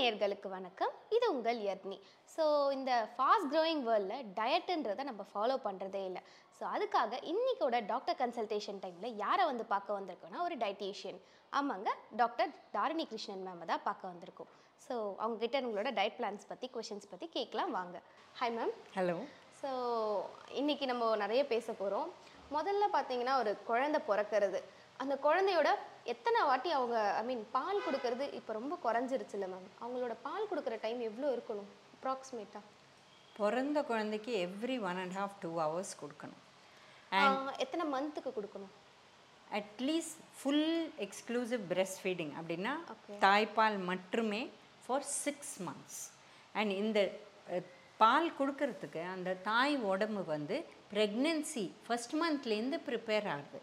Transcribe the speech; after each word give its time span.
நேர்களுக்கு 0.00 0.48
வணக்கம். 0.54 0.92
இது 1.14 1.26
உங்கள் 1.32 1.58
யர்னி 1.66 1.96
ஸோ 2.34 2.44
இந்த 2.76 2.92
ஃபாஸ்ட் 3.14 3.48
க்ரோயிங் 3.52 3.82
வேர்ல்டில் 3.88 4.28
டயட்டுன்றதை 4.38 5.02
நம்ம 5.08 5.22
ஃபாலோ 5.32 5.56
பண்ணுறதே 5.64 6.02
இல்லை. 6.10 6.22
ஸோ 6.56 6.62
அதுக்காக 6.74 7.18
இன்னைக்கோட 7.32 7.78
டாக்டர் 7.90 8.18
கன்சல்டேஷன் 8.22 8.80
டைமில் 8.84 9.18
யாரை 9.24 9.44
வந்து 9.50 9.64
பார்க்க 9.74 9.98
வந்திருக்கோம்னா 9.98 10.40
ஒரு 10.46 10.56
டயட்டீஷியன் 10.62 11.20
ஆமாங்க 11.58 11.92
டாக்டர் 12.22 12.50
தாரிணி 12.76 13.06
கிருஷ்ணன் 13.12 13.44
மேம் 13.48 13.68
தான் 13.72 13.84
பார்க்க 13.88 14.12
வந்திருக்கோம். 14.12 14.50
ஸோ 14.86 14.94
அவங்க 15.22 15.38
கிட்ட 15.44 15.64
உங்களோட 15.68 15.92
டயட் 16.00 16.18
பிளான்ஸ் 16.20 16.50
பற்றி 16.52 16.68
கொஷின்ஸ் 16.76 17.12
பற்றி 17.12 17.28
கேட்கலாம் 17.38 17.74
வாங்க. 17.78 17.96
ஹாய் 18.40 18.56
மேம் 18.58 18.74
ஹலோ 18.98 19.16
ஸோ 19.62 19.70
இன்னைக்கு 20.60 20.86
நம்ம 20.92 21.14
நிறைய 21.24 21.42
பேச 21.54 21.66
போகிறோம் 21.80 22.10
முதல்ல 22.56 22.84
பார்த்தீங்கன்னா 22.94 23.34
ஒரு 23.42 23.52
குழந்தை 23.70 23.98
பிறக்கிறது. 24.10 24.60
அந்த 25.02 25.14
குழந்தையோட 25.26 25.68
எத்தனை 26.12 26.40
வாட்டி 26.48 26.70
அவங்க 26.78 26.96
ஐ 27.20 27.22
மீன் 27.30 27.44
பால் 27.56 27.84
கொடுக்கறது 27.86 28.24
இப்போ 28.38 28.52
ரொம்ப 28.58 28.74
குறைஞ்சிருச்சுல்ல 28.84 29.46
மேம் 29.52 29.70
அவங்களோட 29.82 30.14
பால் 30.26 30.48
கொடுக்குற 30.50 30.76
டைம் 30.84 31.00
எவ்வளோ 31.08 31.28
இருக்கணும்? 31.36 31.70
அப்ராக்சிமேட்டாக 31.94 32.64
பிறந்த 33.38 33.78
குழந்தைக்கு 33.90 34.32
every 34.46 34.76
one 34.88 35.00
and 35.02 35.16
half 35.18 35.36
two 35.44 35.50
hours 35.62 35.92
கொடுக்கணும். 36.02 36.42
எத்தனை 37.64 37.84
மந்த்துக்கு 37.94 38.30
கொடுக்கணும்? 38.38 38.74
At least 39.60 40.20
full 40.38 40.68
exclusive 41.06 41.62
breastfeeding 42.02 42.32
அப்படின்னா. 42.40 42.74
தாய்ப்பால் 43.26 43.78
மட்டுமே 43.90 44.42
ஃபார் 44.84 45.06
சிக்ஸ் 45.22 45.56
மந்த்ஸ் 45.68 46.02
அண்ட் 46.58 46.72
இந்த 46.82 46.98
பால் 48.02 48.28
கொடுக்கறதுக்கு 48.40 49.02
அந்த 49.14 49.30
தாய் 49.48 49.74
உடம்பு 49.94 50.22
வந்து 50.34 50.58
ப்ரெக்னென்சி 50.92 51.64
ஃபஸ்ட் 51.86 52.14
மந்த்லேருந்து 52.22 52.78
ப்ரிப்பேர் 52.90 53.28
ஆகுது. 53.36 53.60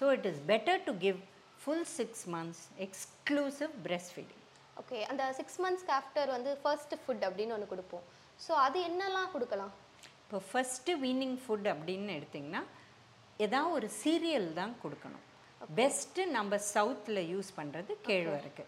So 0.00 0.06
it 0.16 0.26
is 0.30 0.40
better 0.52 0.80
to 0.88 0.94
give 1.04 1.18
full 1.62 1.86
six 1.98 2.24
months 2.36 2.62
exclusive 2.86 3.74
breastfeeding 4.14 4.42
okay 4.80 4.98
அந்த 5.10 5.24
சிக்ஸ் 5.38 5.58
மந்த்ஸ்க்கு 5.64 5.94
ஆஃப்டர் 6.00 6.30
வந்து 6.36 6.52
ஃபர்ஸ்ட் 6.62 6.94
ஃபுட் 7.02 7.24
அப்படின்னு 7.26 7.54
ஒன்று 7.56 7.72
கொடுப்போம். 7.72 8.04
ஸோ 8.40 8.52
அது 8.66 8.78
என்னெல்லாம் 8.88 9.30
கொடுக்கலாம்? 9.34 9.72
இப்போ 10.22 10.38
ஃபஸ்ட்டு 10.48 10.96
வீனிங் 11.04 11.36
ஃபுட் 11.42 11.68
அப்படின்னு 11.72 12.16
எடுத்திங்கன்னா 12.18 12.62
ஏதாவது 13.44 13.74
ஒரு 13.76 13.88
சீரியல் 14.00 14.48
தான் 14.60 14.74
கொடுக்கணும். 14.82 15.24
பெஸ்ட்டு 15.78 16.22
நம்ம 16.36 16.56
சவுத்தில் 16.74 17.20
யூஸ் 17.32 17.50
பண்ணுறது 17.58 17.92
கேழ்வரகு. 18.08 18.64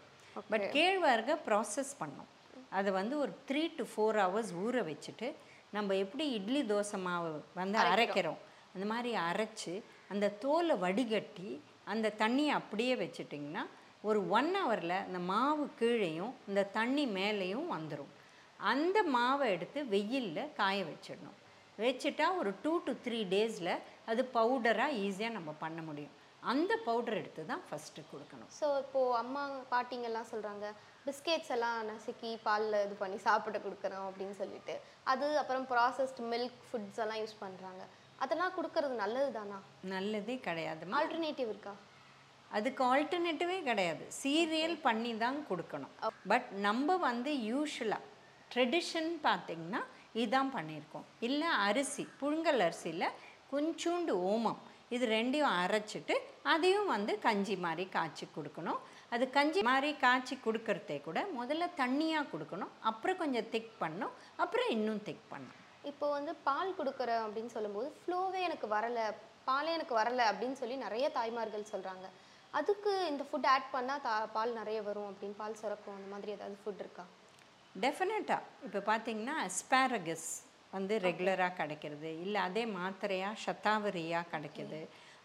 பட் 0.52 0.66
கேழ்வரகை 0.76 1.36
ப்ராசஸ் 1.48 1.92
பண்ணோம் 2.00 2.30
அதை 2.78 2.90
வந்து 3.00 3.14
ஒரு 3.24 3.32
த்ரீ 3.48 3.62
டு 3.78 3.84
ஃபோர் 3.92 4.18
ஹவர்ஸ் 4.22 4.52
ஊற 4.62 4.80
வச்சுட்டு 4.90 5.28
நம்ம 5.76 5.94
எப்படி 6.04 6.24
இட்லி 6.38 6.62
தோசை 6.72 6.98
மாவு 7.06 7.32
வந்து 7.60 7.78
அரைக்கிறோம் 7.92 8.40
அந்த 8.74 8.86
மாதிரி 8.92 9.10
அரைச்சு 9.28 9.74
அந்த 10.12 10.26
தோலை 10.44 10.74
வடிகட்டி 10.84 11.50
அந்த 11.92 12.14
தண்ணியை 12.22 12.52
அப்படியே 12.60 12.94
வச்சிட்டிங்கன்னா 13.04 13.64
ஒரு 14.08 14.20
ஒன் 14.38 14.52
ஹவரில் 14.60 15.02
அந்த 15.06 15.18
மாவு 15.32 15.64
கீழேயும் 15.80 16.34
இந்த 16.48 16.62
தண்ணி 16.78 17.04
மேலேயும் 17.18 17.68
வந்துடும் 17.76 18.12
அந்த 18.72 18.98
மாவை 19.16 19.46
எடுத்து 19.54 19.78
வெயிலில் 19.94 20.52
காய 20.58 20.76
வச்சிடணும். 20.90 21.38
வச்சுட்டா 21.78 22.26
ஒரு 22.40 22.50
டூ 22.62 22.72
டு 22.86 22.92
த்ரீ 23.06 23.18
டேஸில் 23.32 23.72
அது 24.10 24.22
பவுடராக 24.36 24.98
ஈஸியாக 25.06 25.36
நம்ம 25.38 25.50
பண்ண 25.64 25.80
முடியும். 25.88 26.14
அந்த 26.52 26.72
பவுடர் 26.86 27.18
எடுத்து 27.20 27.42
தான் 27.50 27.62
ஃபஸ்ட்டு 27.68 28.08
கொடுக்கணும். 28.10 28.50
ஸோ 28.58 28.66
இப்போது 28.82 29.16
அம்மா 29.22 29.42
பாட்டிங்கெல்லாம் 29.72 30.30
சொல்கிறாங்க 30.32 30.66
பிஸ்கெட்ஸ் 31.06 31.52
எல்லாம் 31.56 31.78
நசுக்கி 31.90 32.30
பாலில் 32.46 32.78
இது 32.86 32.94
பண்ணி 33.02 33.18
சாப்பிட 33.26 33.58
கொடுக்குறோம் 33.66 34.06
அப்படின்னு 34.08 34.36
சொல்லிட்டு. 34.42 34.74
அது 35.12 35.26
அப்புறம் 35.42 35.66
ப்ராசஸ்ட் 35.72 36.20
மில்க் 36.32 36.60
ஃபுட்ஸ் 36.68 37.00
எல்லாம் 37.04 37.20
யூஸ் 37.22 37.40
பண்ணுறாங்க 37.44 37.82
அதெல்லாம் 38.22 38.54
கொடுக்கறது 38.56 38.94
நல்லது 39.02 39.30
தானா? 39.38 39.58
நல்லதே 39.94 40.36
கிடையாதுமா 40.46 40.98
ஆல்டர்னேட்டிவ் 41.00 41.50
இருக்கா? 41.52 41.74
அதுக்கு 42.56 42.82
ஆல்டர்னேட்டிவே 42.92 43.58
கிடையாது. 43.68 44.04
சீரியல் 44.22 44.78
பண்ணி 44.86 45.12
தான் 45.24 45.38
கொடுக்கணும். 45.50 45.94
பட் 46.32 46.48
நம்ம 46.66 46.96
வந்து 47.08 47.32
யூஷுவலாக 47.50 48.12
ட்ரெடிஷன் 48.52 49.10
பார்த்திங்கன்னா 49.26 49.82
இதான் 50.22 50.52
பண்ணியிருக்கோம். 50.56 51.06
இல்லை 51.28 51.50
அரிசி 51.66 52.04
புழுங்கல் 52.20 52.64
அரிசியில் 52.66 53.14
கொஞ்சோண்டு 53.52 54.14
ஓமம் 54.32 54.62
இது 54.94 55.04
ரெண்டையும் 55.14 55.54
அரைச்சிட்டு 55.62 56.14
அதையும் 56.54 56.90
வந்து 56.94 57.12
கஞ்சி 57.26 57.54
மாதிரி 57.64 57.84
காய்ச்சி 57.96 58.26
கொடுக்கணும். 58.36 58.80
அது 59.14 59.24
கஞ்சி 59.36 59.60
மாதிரி 59.70 59.90
காய்ச்சி 60.04 60.34
கொடுக்கறதே 60.46 60.98
கூட 61.06 61.18
முதல்ல 61.38 61.68
தண்ணியாக 61.82 62.30
கொடுக்கணும். 62.32 62.72
அப்புறம் 62.90 63.20
கொஞ்சம் 63.22 63.48
திக் 63.54 63.72
பண்ணணும். 63.82 64.16
அப்புறம் 64.44 64.70
இன்னும் 64.76 65.02
திக் 65.08 65.26
பண்ணணும். 65.32 65.62
இப்போ 65.90 66.06
வந்து 66.16 66.32
பால் 66.48 66.76
கொடுக்குறேன் 66.78 67.22
அப்படின்னு 67.24 67.52
சொல்லும்போது 67.56 67.88
ஃப்ளோவே 67.98 68.40
எனக்கு 68.48 68.66
வரலை 68.76 69.04
பாலே 69.48 69.72
எனக்கு 69.78 69.94
வரலை 70.00 70.24
அப்படின்னு 70.30 70.56
சொல்லி 70.60 70.76
நிறைய 70.86 71.06
தாய்மார்கள் 71.16 71.70
சொல்கிறாங்க 71.72 72.06
அதுக்கு 72.54 72.92
இந்த 73.10 73.22
ஃபுட் 73.28 73.48
ஆட் 73.52 73.68
பண்ணால் 73.74 74.02
தா 74.06 74.12
பால் 74.36 74.52
நிறைய 74.60 74.78
வரும் 74.88 75.08
அப்படின்னு 75.10 75.36
பால் 75.40 75.60
சுரக்கும் 75.60 75.96
அந்த 75.98 76.08
மாதிரி 76.12 76.30
ஏதாவது 76.36 76.56
ஃபுட் 76.62 76.82
இருக்கா? 76.84 77.04
டெஃபினட்டாக 77.74 78.42
இப்போ 78.66 78.80
பார்த்தீங்கன்னா 78.90 79.34
அஸ்பாரகஸ் 79.48 80.28
வந்து 80.72 80.94
ரெகுலராக 81.06 81.56
கிடைக்கிறது. 81.60 82.10
இல்லை 82.24 82.40
அதே 82.48 82.64
மாத்திரையாக 82.78 83.40
சத்தாவரியாக 83.44 84.30
கிடைக்கிது. 84.32 84.80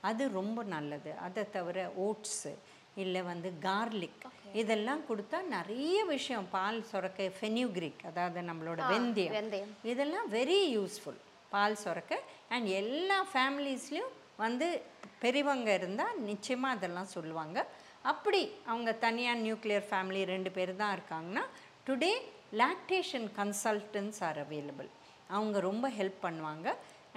அது 0.09 0.23
ரொம்ப 0.39 0.59
நல்லது. 0.75 1.11
அதை 1.25 1.43
தவிர 1.55 1.77
ஓட்ஸு 2.07 2.51
இல்லை 3.03 3.21
வந்து 3.31 3.49
கார்லிக் 3.65 4.23
இதெல்லாம் 4.61 5.01
கொடுத்தா 5.09 5.37
நிறைய 5.55 5.97
விஷயம் 6.13 6.47
பால் 6.55 6.79
சுரக்க 6.91 7.27
ஃபெனியூக்ரிக் 7.37 8.01
அதாவது 8.09 8.39
நம்மளோட 8.49 8.79
வெந்தயம். 8.93 9.69
இதெல்லாம் 9.91 10.27
வெரி 10.37 10.59
யூஸ்ஃபுல் 10.77 11.19
பால் 11.53 11.77
சுரக்க. 11.83 12.13
அண்ட் 12.55 12.67
எல்லா 12.81 13.19
ஃபேமிலிஸ்லேயும் 13.33 14.11
வந்து 14.43 14.67
பெரியவங்க 15.23 15.69
இருந்தால் 15.79 16.19
நிச்சயமாக 16.29 16.77
அதெல்லாம் 16.77 17.13
சொல்லுவாங்க. 17.15 17.57
அப்படி 18.11 18.41
அவங்க 18.71 18.91
தனியாக 19.05 19.41
நியூக்ளியர் 19.45 19.87
ஃபேமிலி 19.89 20.21
ரெண்டு 20.33 20.51
பேர் 20.57 20.73
தான் 20.81 20.93
இருக்காங்கன்னா 20.97 21.43
today 21.87 22.13
lactation 22.61 23.27
consultants 23.39 24.19
are 24.27 24.39
available 24.45 24.89
அவங்க 25.35 25.57
ரொம்ப 25.69 25.85
ஹெல்ப் 25.99 26.21
பண்ணுவாங்க. 26.27 26.67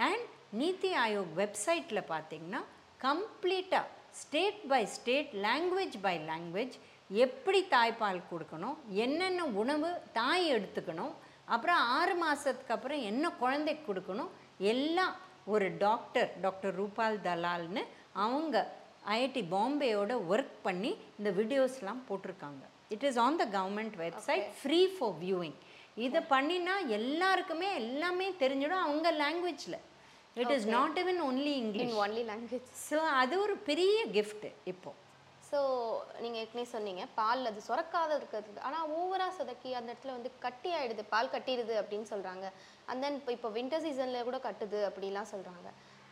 அண்ட் 0.09 0.25
நீத்தி 0.61 0.91
ஆயோக் 1.05 1.33
வெப்சைட்டில் 1.43 2.09
பார்த்தீங்கன்னா 2.15 2.63
கம்ப்ளீட்டாக 3.01 3.87
state 4.21 4.61
by 4.69 4.83
state 4.97 5.33
language 5.47 5.97
by 6.01 6.17
language 6.31 6.77
எப்படி 7.11 7.61
தாய்ப்பால் 7.75 8.29
கொடுக்கணும் 8.31 8.77
என்னென்ன 9.05 9.45
உணவு 9.63 9.91
தாய் 10.13 10.47
எடுத்துக்கணும் 10.55 11.15
அப்புறம் 11.45 11.81
ஆறு 11.97 12.15
மாதத்துக்கு 12.15 12.75
அப்புறம் 12.77 13.03
என்ன 13.03 13.31
குழந்தைக்கு 13.43 13.85
கொடுக்கணும் 13.89 14.31
எல்லாம் 14.73 15.15
ஒரு 15.45 15.67
டாக்டர் 15.79 16.31
டாக்டர் 16.41 16.75
ரூபால் 16.75 17.17
தலால்னு 17.21 17.83
அவங்க 18.25 18.57
ஐஐடி 19.15 19.43
பாம்பேயோட 19.51 20.13
ஒர்க் 20.33 20.55
பண்ணி 20.63 20.91
இந்த 21.19 21.31
வீடியோஸ்லாம் 21.31 22.05
போட்டிருக்காங்க. 22.09 22.63
It 22.89 23.05
is 23.05 23.19
on 23.19 23.37
the 23.37 23.47
government 23.57 23.97
website 23.97 24.47
free 24.61 24.81
for 24.95 25.17
viewing 25.25 25.57
இதை 25.97 26.21
பண்ணினா 26.31 26.77
எல்லாருக்குமே 26.99 27.69
எல்லாமே 27.75 28.29
தெரிஞ்சிடும் 28.43 28.85
அவங்க 28.85 29.11
லாங்குவேஜில் 29.13 29.79
it 30.43 30.53
is 30.56 30.69
not 30.77 30.99
even 31.03 31.19
only 31.28 31.55
English 31.62 31.97
only 32.05 32.22
language 32.33 32.69
so 32.89 32.99
அது 33.22 33.34
ஒரு 33.47 33.56
பெரிய 33.71 33.97
gift 34.19 34.45
இப்போ. 34.72 34.93
ஸோ 35.49 35.59
நீங்கள் 36.22 36.41
ஏற்கனவே 36.43 36.67
சொன்னீங்க 36.75 37.03
பால் 37.19 37.49
அது 37.50 37.61
சுரக்காத 37.67 38.11
இருக்கிறது. 38.19 38.61
ஆனால் 38.67 38.87
ஓவராக 38.99 39.33
சொதக்கி 39.39 39.71
அந்த 39.78 39.89
இடத்துல 39.93 40.15
வந்து 40.17 40.31
கட்டி 40.45 40.71
ஆயிடுது 40.78 41.03
பால் 41.12 41.33
கட்டிடுது 41.34 41.75
அப்படின்னு 41.81 42.06
சொல்கிறாங்க 42.12 42.47
அண்ட் 42.89 43.03
தென் 43.05 43.19
இப்போ 43.21 43.33
இப்போ 43.37 43.50
வின்டர் 43.56 43.84
சீசனில் 43.84 44.27
கூட 44.28 44.39
கட்டுது 44.49 44.81
அப்படிலாம் 44.89 45.31
சொல்கிறாங்க 45.34 45.69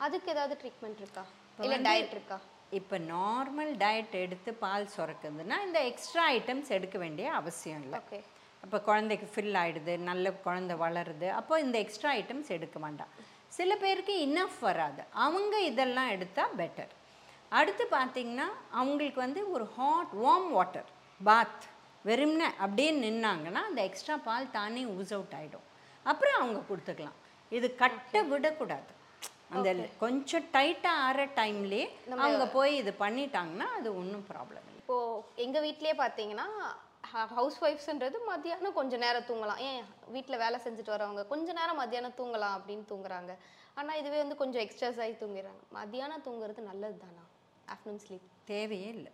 அதுக்கு 0.07 0.31
ஏதாவது 0.35 0.55
ட்ரீட்மெண்ட் 0.61 1.01
இருக்கா? 1.03 1.25
இல்லை 1.65 1.79
டயட் 1.89 2.15
இருக்கா? 2.17 2.39
இப்போ 2.79 2.97
நார்மல் 3.15 3.73
டயட் 3.83 4.15
எடுத்து 4.25 4.51
பால் 4.63 4.87
சுரக்குதுன்னா 4.95 5.57
இந்த 5.67 5.79
எக்ஸ்ட்ரா 5.91 6.23
ஐட்டம்ஸ் 6.37 6.71
எடுக்க 6.79 6.97
வேண்டிய 7.05 7.27
அவசியம் 7.41 7.83
இல்லை. 7.85 7.99
ஓகே 8.03 8.21
அப்போ 8.65 8.79
குழந்தைக்கு 8.89 9.27
ஃபில் 9.35 9.57
ஆயிடுது 9.63 9.95
நல்ல 10.11 10.33
குழந்தை 10.47 10.75
வளருது 10.85 11.29
அப்போ 11.41 11.55
இந்த 11.67 11.77
எக்ஸ்ட்ரா 11.85 12.11
ஐட்டம்ஸ் 12.21 12.51
எடுக்க 12.57 12.79
வேண்டாம். 12.87 13.13
சில 13.57 13.71
பேருக்கு 13.83 14.15
இன்னஃப் 14.27 14.59
வராது. 14.69 15.03
அவங்க 15.25 15.55
இதெல்லாம் 15.71 16.11
எடுத்தால் 16.15 16.57
பெட்டர் 16.61 16.93
அடுத்து 17.59 17.85
பார்த்தீங்கன்னா 17.97 18.49
அவங்களுக்கு 18.81 19.21
வந்து 19.27 19.41
ஒரு 19.55 19.65
ஹாட் 19.77 20.13
வார்ம் 20.23 20.49
வாட்டர் 20.57 20.89
பாத் 21.21 21.65
வெறும்னே 22.09 22.49
அப்படியே 22.65 22.93
நின்னாங்கன்னா 23.05 23.61
அந்த 23.69 23.81
எக்ஸ்ட்ரா 23.89 24.17
பால் 24.29 24.55
தானே 24.57 24.83
ஊஸ் 24.97 25.13
அவுட் 25.17 25.37
ஆகிடும் 25.41 25.67
அப்புறம் 26.11 26.37
அவங்க 26.41 26.61
கொடுத்துக்கலாம். 26.71 27.19
இது 27.57 27.67
கட்ட 27.83 28.23
விடக்கூடாது. 28.31 28.91
அந்த 29.57 29.71
கொஞ்சம் 30.03 30.47
டைட்டாக 30.55 31.03
ஆற 31.07 31.25
டைம்லேயே 31.41 31.87
அவங்க 32.25 32.45
போய் 32.57 32.73
இது 32.83 32.93
பண்ணிட்டாங்கன்னா 33.05 33.67
அது 33.79 33.89
ஒன்றும் 34.01 34.25
ப்ராப்ளம் 34.31 34.65
இல்லை. 34.69 34.81
இப்போது 34.83 35.23
எங்கள் 35.45 35.65
வீட்லயே 35.67 35.95
பார்த்தீங்கன்னா 36.03 36.49
ஹவுஸ் 37.37 37.59
ஒய்ஃப்ஸ்ன்றது 37.67 38.19
மத்தியானம் 38.31 38.77
கொஞ்ச 38.79 38.97
நேரம் 39.05 39.27
தூங்கலாம். 39.31 39.61
ஏன்? 39.71 39.83
வீட்டில் 40.15 40.41
வேலை 40.43 40.59
செஞ்சுட்டு 40.65 40.95
வரவங்க 40.95 41.23
கொஞ்ச 41.33 41.49
நேரம் 41.59 41.81
மத்தியானம் 41.83 42.17
தூங்கலாம் 42.21 42.55
அப்படின்னு 42.59 42.85
தூங்குறாங்க. 42.93 43.33
ஆனால் 43.81 43.99
இதுவே 44.01 44.19
வந்து 44.23 44.37
கொஞ்சம் 44.43 44.63
எக்ஸ்ட்ராஸ் 44.65 45.01
ஆகி 45.05 45.15
தூங்கிடுறாங்க. 45.23 45.63
மத்தியானம் 45.79 46.25
தூங்குறது 46.27 46.63
நல்லது 46.71 46.97
தானா? 47.05 47.25
ஆஃப்டர்நூன் 47.73 48.03
ஸ்லீப் 48.05 48.27
தேவையே 48.53 48.89
இல்லை. 48.99 49.13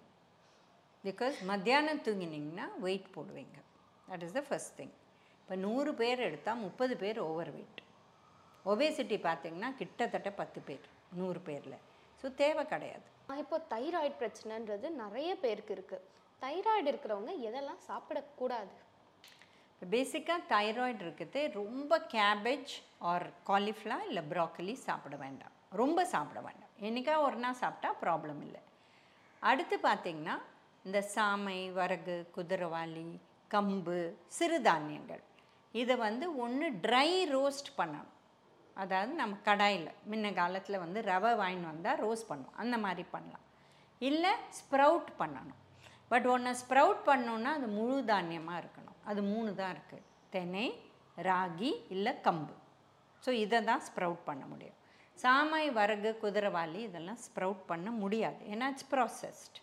பிகாஸ் 1.04 1.36
மத்தியானம் 1.50 2.02
தூங்கினீங்கன்னா 2.06 2.66
வெயிட் 2.86 3.08
போடுவீங்க. 3.16 3.58
That 4.10 4.24
is 4.26 4.36
the 4.38 4.42
first 4.48 4.74
thing 4.80 4.94
இப்போ 5.40 5.56
நூறு 5.66 5.90
பேர் 6.00 6.20
எடுத்தால் 6.28 6.62
முப்பது 6.66 6.94
பேர் 7.02 7.18
ஓவர் 7.28 7.52
வெயிட் 7.56 7.80
ஒபேசிட்டி 8.72 9.16
பார்த்தீங்கன்னா 9.28 9.70
கிட்டத்தட்ட 9.80 10.30
பத்து 10.40 10.60
பேர் 10.68 10.86
நூறு 11.20 11.40
பேரில். 11.48 11.78
ஸோ 12.20 12.28
தேவை 12.42 12.64
கிடையாது. 12.74 13.06
இப்போ 13.44 13.56
தைராய்டு 13.72 14.16
பிரச்சனைன்றது 14.22 14.86
நிறைய 15.02 15.30
பேருக்கு 15.44 15.72
இருக்குது 15.76 16.04
தைராய்டு 16.42 16.88
இருக்கிறவங்க 16.90 17.32
எதெல்லாம் 17.48 17.80
சாப்பிடக்கூடாது? 17.88 18.74
பேசிக்காக 19.92 20.42
தைராய்டு 20.52 21.02
இருக்குது 21.06 21.40
ரொம்ப 21.60 21.98
கேபேஜ் 22.12 22.72
ஆர் 23.10 23.26
காலிஃப்ளா 23.46 23.96
இல்லை 24.08 24.22
ப்ராக்கலி 24.32 24.74
சாப்பிட 24.86 25.16
வேண்டாம். 25.24 25.54
ரொம்ப 25.82 26.04
சாப்பிட 26.14 26.40
வேண்டாம். 26.46 26.72
என்னைக்கா 26.88 27.14
ஒரு 27.26 27.36
நாள் 27.36 27.60
சாப்பிட்டா 27.62 27.90
ப்ராப்ளம் 28.04 28.40
இல்லை. 28.46 28.62
அடுத்து 29.50 29.78
பார்த்திங்கன்னா 29.82 30.36
இந்த 30.86 31.00
சாமை 31.14 31.58
வரகு 31.80 32.16
குதிரவாளி 32.36 33.08
கம்பு 33.54 33.98
சிறுதானியங்கள். 34.38 35.22
இதை 35.72 35.96
வந்து 36.06 36.26
ஒன்று 36.44 36.68
ட்ரை 36.86 37.10
ரோஸ்ட் 37.36 37.70
பண்ணணும். 37.80 38.12
அதாவது 38.82 39.12
நம்ம 39.22 39.36
கடாயில் 39.44 39.88
முன்ன 40.10 40.34
காலத்தில் 40.34 40.82
வந்து 40.84 41.00
ரவை 41.12 41.32
வாங்கின்னு 41.42 41.72
வந்தால் 41.74 42.00
ரோஸ்ட் 42.04 42.30
பண்ணுவோம். 42.32 42.58
அந்த 42.64 42.78
மாதிரி 42.84 43.04
பண்ணலாம். 43.14 43.46
இல்லை 43.98 44.32
ஸ்ப்ரவுட் 44.58 45.10
பண்ணணும். 45.22 45.58
பட் 46.10 46.26
ஒன்று 46.34 46.52
ஸ்ப்ரவுட் 46.62 47.00
பண்ணோன்னா 47.10 47.50
அது 47.58 47.66
முழு 47.78 47.96
தானியமாக 48.12 48.60
இருக்கணும். 48.62 48.98
அது 49.10 49.20
மூணு 49.32 49.50
தான் 49.60 49.72
இருக்குது 49.74 50.06
தெனை 50.34 50.66
ராகி 51.28 51.70
இல்லை 51.94 52.12
கம்பு. 52.26 52.54
ஸோ 53.24 53.30
இதை 53.44 53.58
தான் 53.70 53.84
ஸ்ப்ரவுட் 53.88 54.22
பண்ண 54.28 54.42
முடியும். 54.52 54.76
சாமை 55.22 55.64
வரகு 55.78 56.10
குதிரவாளி 56.24 56.80
இதெல்லாம் 56.88 57.20
ஸ்ப்ரவுட் 57.26 57.62
பண்ண 57.70 57.88
முடியாது. 58.02 58.40
ஏன்னா 58.52 58.66
இட்ஸ் 58.72 58.90
ப்ராசஸ்ட் 58.92 59.58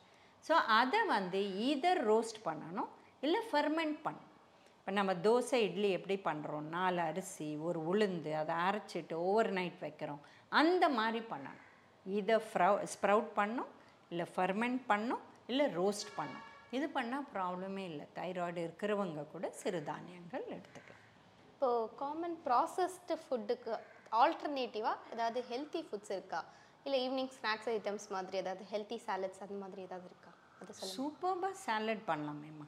ஸோ 0.48 0.54
அதை 0.80 1.00
வந்து 1.16 1.40
ஈதர் 1.68 2.02
ரோஸ்ட் 2.12 2.40
பண்ணணும் 2.48 2.90
இல்லை 3.26 3.40
ஃபெர்மெண்ட் 3.52 3.98
பண்ணணும். 4.06 4.32
இப்போ 4.80 4.92
நம்ம 4.98 5.14
தோசை 5.28 5.60
இட்லி 5.68 5.90
எப்படி 5.98 6.16
பண்ணுறோம் 6.28 6.66
நாலு 6.76 7.00
அரிசி 7.10 7.48
ஒரு 7.68 7.80
உளுந்து 7.92 8.32
அதை 8.42 8.56
அரைச்சிட்டு 8.66 9.16
ஓவர் 9.30 9.50
நைட் 9.58 9.80
வைக்கிறோம். 9.86 10.22
அந்த 10.60 10.84
மாதிரி 10.98 11.22
பண்ணணும். 11.32 11.64
இதை 12.06 12.36
ஃப்ரவ் 12.50 12.78
ஸ்ப்ரவுட் 12.94 13.32
பண்ணும் 13.40 13.72
இல்லை 14.12 14.28
ஃபெர்மெண்ட் 14.34 14.82
பண்ணும் 14.92 15.24
இல்லை 15.50 15.66
ரோஸ்ட் 15.80 16.12
பண்ணும் 16.18 16.46
இது 16.78 16.88
பண்ணால் 16.98 17.28
ப்ராப்ளமே 17.34 17.84
இல்லை. 17.92 18.06
தைராய்டு 18.18 18.60
இருக்கிறவங்க 18.68 19.24
கூட 19.34 19.46
சிறுதானியங்கள் 19.62 20.46
எடுத்துக்கலாம். 20.56 21.04
இப்போது 21.50 21.90
காமன் 22.02 22.38
ப்ராசஸ்டு 22.46 23.16
ஃபுட்டுக்கு 23.24 23.74
ஆல்டர்னேட்டிவாக 24.22 25.12
ஏதாவது 25.14 25.40
ஹெல்த்தி 25.52 25.82
ஃபுட்ஸ் 25.88 26.14
இருக்கா? 26.18 26.42
இல்லை 26.86 26.98
ஈவினிங் 27.06 27.32
ஸ்நாக்ஸ் 27.38 27.70
ஐட்டம்ஸ் 27.76 28.08
மாதிரி 28.16 28.36
ஏதாவது 28.44 28.66
ஹெல்த்தி 28.74 28.98
சாலட்ஸ் 29.06 29.42
அந்த 29.46 29.58
மாதிரி 29.64 29.82
ஏதாவது 29.88 30.08
இருக்கா? 30.12 30.32
அது 30.62 30.74
சூப்பராக 30.96 31.54
சாலட் 31.66 32.04
பண்ணலாமேம்மா 32.10 32.68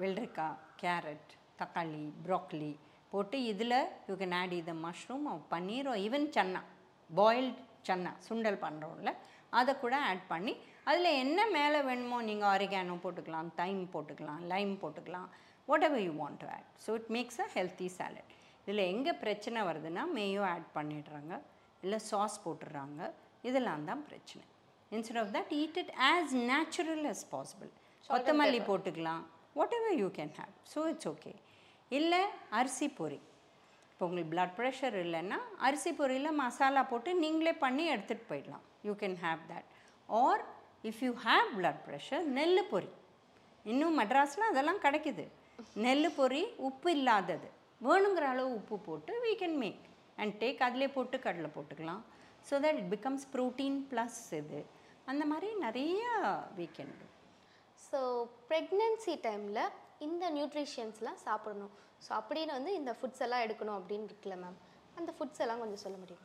வெள்ளரிக்காய் 0.00 0.58
கேரட் 0.82 1.30
தக்காளி 1.62 2.04
ப்ராக்கலி 2.26 2.72
போட்டு 3.12 3.38
இதில் 3.52 3.78
யூ 4.08 4.14
கேன் 4.20 4.36
ஆட் 4.40 4.54
இது 4.60 4.74
mushroom 4.86 5.26
paneer 5.52 5.88
even 6.04 6.28
chana 6.36 6.62
boiled 7.10 7.60
chana 7.88 8.12
சுண்டல் 8.26 8.58
பண்ணுறோம்ல 8.64 9.12
அதை 9.58 9.72
கூட 9.84 9.94
ஆட் 10.10 10.24
பண்ணி 10.32 10.52
அதில் 10.90 11.18
என்ன 11.22 11.40
மேலே 11.56 11.78
வேணுமோ 11.88 12.18
நீங்கள் 12.28 12.50
ஆரிகானோ 12.54 12.94
போட்டுக்கலாம் 13.04 13.48
தைம் 13.60 13.82
போட்டுக்கலாம் 13.94 14.42
லைம் 14.52 14.74
போட்டுக்கலாம் 14.82 15.28
whatever 15.88 16.04
you 16.06 16.12
want 16.22 16.40
to 16.42 16.48
add 16.56 16.68
so 16.84 16.92
it 17.00 17.10
makes 17.16 17.40
a 17.44 17.48
healthy 17.56 17.88
salad 17.98 18.30
இதில் 18.66 18.84
எங்கே 18.92 19.12
பிரச்சனை 19.24 19.60
வருதுன்னா 19.68 20.04
மேயோ 20.16 20.42
ஆட் 20.54 20.68
பண்ணிடுறாங்க 20.76 21.34
இல்லை 21.82 21.98
சாஸ் 22.10 22.38
போட்டுடுறாங்க 22.44 23.02
இதெல்லாம் 23.48 23.84
தான் 23.90 24.02
பிரச்சனை. 24.08 24.42
Instead 24.92 25.20
of 25.22 25.30
that 25.36 25.52
eat 25.60 25.78
it 25.82 25.92
as 26.10 26.32
natural 26.52 27.04
as 27.12 27.20
possible 27.34 27.70
கொத்தமல்லி 28.10 28.60
போட்டுக்கலாம் 28.70 29.22
whatever 29.78 29.96
you 30.02 30.08
can 30.18 30.32
have 30.40 30.54
so 30.72 30.80
it's 30.90 31.08
okay 31.12 31.32
இல்லை 31.90 32.20
அரிசி 32.58 32.88
பொரி. 32.98 33.18
இப்போ 34.00 34.08
உங்களுக்கு 34.10 34.32
பிளட் 34.34 34.54
ப்ரெஷர் 34.58 34.94
இல்லைன்னா 35.02 35.38
அரிசி 35.66 35.90
பொரியில் 35.96 36.28
மசாலா 36.40 36.82
போட்டு 36.90 37.10
நீங்களே 37.22 37.52
பண்ணி 37.64 37.84
எடுத்துகிட்டு 37.94 38.24
போயிடலாம். 38.30 38.62
You 38.86 38.92
can 39.02 39.16
have 39.24 39.40
that 39.50 39.66
or 40.20 40.42
if 40.90 41.00
you 41.06 41.10
have 41.24 41.48
blood 41.56 41.80
pressure 41.88 42.24
நெல் 42.38 42.60
பொரி. 42.70 42.88
இன்னும் 43.72 43.98
மெட்ராஸில் 44.00 44.46
அதெல்லாம் 44.50 44.80
கிடைக்குது. 44.84 45.24
நெல் 45.86 46.08
பொரி 46.18 46.40
உப்பு 46.68 46.90
இல்லாதது. 46.98 47.50
வேணுங்கிற 47.88 48.26
அளவு 48.32 48.48
உப்பு 48.60 48.78
போட்டு 48.86 49.18
we 49.26 49.34
can 49.42 49.58
make 49.64 49.84
and 50.22 50.34
take 50.44 50.64
அதிலே 50.68 50.88
போட்டு 50.96 51.18
கடலை 51.26 51.50
போட்டுக்கலாம். 51.56 52.02
So 52.48 52.62
that 52.66 52.80
it 52.82 52.90
becomes 52.96 53.28
protein 53.34 53.78
plus 53.92 54.18
இது. 54.40 54.62
அந்த 55.12 55.26
மாதிரி 55.34 55.50
நிறைய 55.66 56.00
we 56.56 56.68
ஸோ 57.90 58.02
ப்ரெக்னென்சி 58.48 59.16
டைமில் 59.28 59.62
இந்த 60.08 60.24
நியூட்ரிஷியன்ஸ்லாம் 60.38 61.22
சாப்பிடணும். 61.28 61.74
ஸோ 62.02 62.10
அப்படின்னு 62.20 62.52
வந்து 62.58 62.72
இந்த 62.80 62.92
ஃபுட்ஸ் 62.98 63.24
எல்லாம் 63.26 63.44
எடுக்கணும் 63.46 63.78
அப்படின்னு 63.78 64.06
இருக்குல்ல 64.10 64.36
மேம் 64.44 64.58
அந்த 65.00 65.10
ஃபுட்ஸ் 65.16 65.42
எல்லாம் 65.44 65.62
கொஞ்சம் 65.62 65.82
சொல்ல 65.84 65.96
முடியும்? 66.02 66.22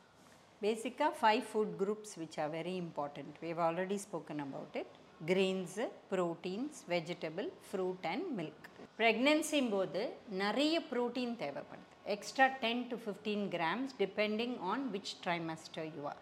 பேசிக்காக 0.62 1.12
five 1.20 1.42
food 1.48 1.74
groups 1.82 2.14
which 2.20 2.38
are 2.42 2.52
very 2.58 2.76
important 2.84 3.34
we 3.42 3.48
have 3.52 3.64
already 3.68 3.98
spoken 4.06 4.44
about 4.46 4.78
it 4.82 4.94
Grains, 5.28 5.74
proteins 6.10 6.78
vegetable 6.92 7.46
fruit 7.68 8.06
and 8.10 8.26
milk 8.38 8.66
ப்ரெக்னென்சியும் 8.98 9.70
போது 9.74 10.00
நிறைய 10.42 10.74
ப்ரோட்டீன் 10.90 11.32
தேவைப்படுது. 11.42 11.86
Extra 12.14 12.46
ten 12.64 12.82
to 12.90 12.96
fifteen 13.04 13.44
grams 13.54 13.94
depending 14.02 14.56
on 14.72 14.84
which 14.94 15.12
trimester 15.24 15.88
you 15.96 16.02
are 16.12 16.20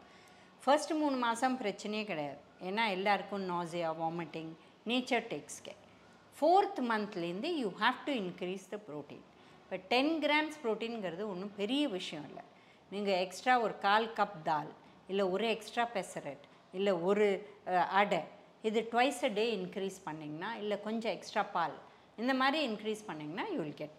first 0.63 0.95
மூணு 1.01 1.17
மாதம் 1.25 1.57
பிரச்சனையே 1.63 2.05
கிடையாது. 2.11 2.39
ஏன்னா 2.69 2.85
எல்லாருக்கும் 2.97 3.45
nausea 3.51 3.91
vomiting 4.03 4.53
nature 4.93 5.27
takes 5.33 5.61
care 5.67 5.81
fourth 6.39 6.81
மந்த்லேருந்து 6.93 7.51
you 7.63 7.69
have 7.83 7.99
to 8.09 8.15
increase 8.23 8.67
the 8.75 8.79
protein 8.89 9.25
இப்போ 9.65 9.77
டென் 9.93 10.13
கிராம்ஸ் 10.25 10.57
ப்ரோட்டீன்கிறது 10.63 11.23
ஒன்றும் 11.33 11.55
பெரிய 11.61 11.83
விஷயம் 11.99 12.27
இல்லை. 12.31 12.45
நீங்கள் 12.93 13.21
எக்ஸ்ட்ரா 13.25 13.55
ஒரு 13.67 13.75
கால் 13.87 14.07
கப் 14.19 14.39
தால் 14.49 14.71
இல்லை 15.11 15.25
ஒரு 15.35 15.47
எக்ஸ்ட்ரா 15.55 15.85
பெசரட் 15.97 16.45
இல்லை 16.79 16.93
ஒரு 17.09 17.27
அடை 18.01 18.23
இது 18.69 18.81
ட்வைஸ் 18.93 19.21
அ 19.29 19.31
டே 19.39 19.45
இன்க்ரீஸ் 19.59 19.99
பண்ணிங்கன்னா 20.07 20.51
இல்லை 20.63 20.77
கொஞ்சம் 20.87 21.15
எக்ஸ்ட்ரா 21.17 21.45
பால் 21.57 21.77
இந்த 22.23 22.33
மாதிரி 22.41 22.59
இன்க்ரீஸ் 22.71 23.03
பண்ணிங்கன்னா 23.09 23.47
you 23.55 23.59
will 23.65 23.79
get 23.83 23.97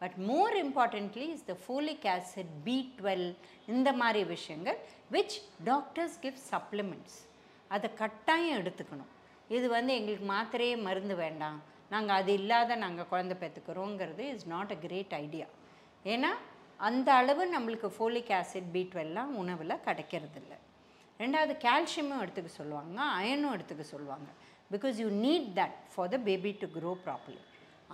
but 0.00 0.16
more 0.30 0.54
importantly 0.64 1.26
is 1.34 1.46
the 1.50 1.54
folic 1.64 2.06
acid 2.14 2.52
B 2.68 2.76
twelve 2.98 3.26
இந்த 3.74 3.88
மாதிரி 4.00 4.22
விஷயங்கள் 4.34 4.78
விச் 5.16 5.36
டாக்டர்ஸ் 5.70 6.16
கிவ் 6.24 6.38
சப்ளிமெண்ட்ஸ் 6.52 7.18
அதை 7.70 7.88
கட்டாயம் 8.02 8.58
எடுத்துக்கணும். 8.62 9.10
இது 9.56 9.66
வந்து 9.76 9.92
எங்களுக்கு 9.98 10.26
மாத்திரையே 10.34 10.74
மருந்து 10.88 11.14
வேண்டாம். 11.24 11.58
நாங்கள் 11.92 12.16
அது 12.20 12.32
இல்லாத 12.40 12.76
நாங்கள் 12.84 13.08
குழந்தை 13.12 13.36
பெற்றுக்கிறோங்கிறது 13.42 14.24
is 14.34 14.46
not 14.54 14.72
a 14.76 14.78
great 14.84 15.14
idea 15.24 15.46
ஏன்னா 16.04 16.30
அந்த 16.88 17.08
அளவு 17.20 17.42
நம்மளுக்கு 17.54 17.88
ஃபோலிக் 17.96 18.32
ஆசிட் 18.38 18.70
பி 18.76 18.82
டுவெல்லாம் 18.92 19.32
உணவில் 19.42 19.82
கிடைக்கிறதில்ல. 19.86 20.54
ரெண்டாவது 21.20 21.54
கால்சியமும் 21.66 22.22
எடுத்துக்க 22.24 22.50
சொல்லுவாங்க 22.60 22.98
அயனும் 23.18 23.54
எடுத்துக்க 23.56 23.84
சொல்லுவாங்க. 23.94 24.28
Because 24.72 24.96
you 25.02 25.08
need 25.26 25.48
that 25.60 25.78
for 25.92 26.10
the 26.14 26.18
baby 26.28 26.52
to 26.62 26.68
grow 26.76 26.92
properly 27.04 27.42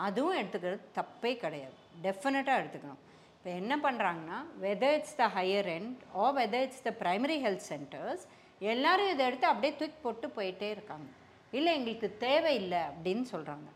அதுவும் 0.06 0.38
எடுத்துக்கிறது 0.40 0.80
தப்பே 0.98 1.32
கிடையாது. 1.44 1.76
டெஃபினட்டாக 2.06 2.60
எடுத்துக்கணும். 2.62 3.02
இப்போ 3.36 3.50
என்ன 3.60 3.74
பண்ணுறாங்கன்னா 3.84 4.38
whether 4.64 4.96
it's 4.98 5.18
the 5.20 5.26
higher 5.36 5.68
end 5.76 6.00
ah 6.22 6.26
whether 6.38 6.64
it's 6.66 6.86
the 6.88 6.92
primary 7.02 7.36
health 7.44 7.66
centres 7.72 8.24
எல்லோரும் 8.72 9.10
இதை 9.12 9.22
எடுத்து 9.28 9.46
அப்படியே 9.50 9.72
தூக்கி 9.80 9.98
போட்டு 10.06 10.28
போயிட்டே 10.38 10.68
இருக்காங்க. 10.76 11.08
இல்லை 11.58 11.70
எங்களுக்கு 11.78 12.08
தேவையில்லை 12.26 12.80
அப்படின்னு 12.90 13.26
சொல்கிறாங்க 13.34 13.68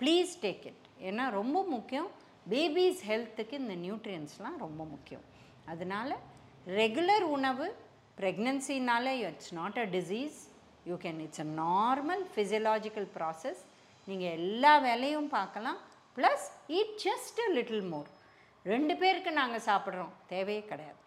ப்ளீஸ் 0.00 0.32
டேக் 0.44 0.64
இட் 0.70 0.84
ஏன்னா 1.08 1.24
ரொம்ப 1.38 1.58
முக்கியம். 1.74 2.08
பேபிஸ் 2.52 3.02
ஹெல்த்துக்கு 3.10 3.54
இந்த 3.62 3.74
நியூட்ரியன்ஸ்லாம் 3.86 4.58
ரொம்ப 4.66 4.82
முக்கியம். 4.94 5.24
அதனால் 5.72 6.14
ரெகுலர் 6.80 7.26
உணவு 7.36 7.66
ப்ரெக்னென்சினால 8.20 9.06
it's 9.26 9.52
not 9.58 9.78
a 9.84 9.86
disease 9.96 10.38
you 10.90 10.96
can 11.04 11.20
it's 11.26 11.42
a 11.46 11.48
normal 11.64 12.22
physiological 12.34 13.08
process 13.18 13.60
நீங்கள் 14.08 14.34
எல்லா 14.38 14.72
வேலையும் 14.88 15.28
பார்க்கலாம். 15.36 15.78
Plus 16.16 16.46
it 16.78 16.96
just 17.06 17.40
a 17.44 17.48
little 17.58 17.86
more 17.92 18.08
ரெண்டு 18.64 18.94
பேருக்கு 19.02 19.30
நாங்கள் 19.40 19.66
சாப்பிட்றோம். 19.68 20.14
தேவையே 20.32 20.62
கிடையாது. 20.70 20.98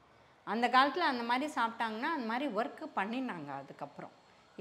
அந்த 0.47 0.65
காலத்தில் 0.75 1.11
அந்த 1.11 1.23
மாதிரி 1.31 1.47
சாப்பிட்டாங்கன்னா 1.57 2.09
அந்த 2.15 2.27
மாதிரி 2.31 2.47
ஒர்க்கு 2.59 2.85
பண்ணினாங்க 2.99 3.49
அதுக்கப்புறம். 3.61 4.13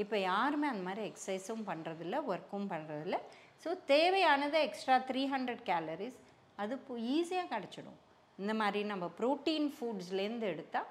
இப்போ 0.02 0.16
யாருமே 0.30 0.66
அந்த 0.72 0.84
மாதிரி 0.88 1.02
எக்ஸசைஸும் 1.10 1.64
பண்ணுறதில்ல 1.70 2.18
ஒர்க்கும் 2.32 2.68
பண்ணுறதில்ல 2.72 3.16
ஸோ 3.62 3.70
தேவையானது 3.92 4.58
எக்ஸ்ட்ரா 4.68 4.96
த்ரீ 5.10 5.22
ஹண்ட்ரட் 5.34 5.64
கேலரிஸ் 5.70 6.18
அது 6.62 6.74
ஈஸியாக 7.16 7.50
கிடச்சிடும். 7.54 7.98
இந்த 8.38 8.52
மாதிரி 8.60 8.80
நம்ம 8.92 9.04
ப்ரோட்டீன் 9.20 9.68
ஃபுட்ஸ்லேருந்து 9.76 10.46
எடுத்தால் 10.54 10.90